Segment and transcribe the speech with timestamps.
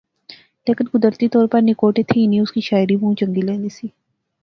[0.67, 3.87] لیکن قدرتی طور پر نکوٹے تھی ہنی اس کی شاعری بہوں چنگی لغنی سی